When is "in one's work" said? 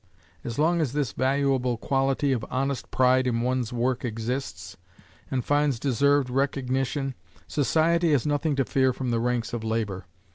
3.27-4.03